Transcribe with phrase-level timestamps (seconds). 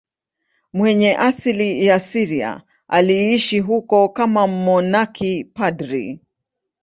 [0.73, 6.19] Mwenye asili ya Syria, aliishi huko kama mmonaki padri.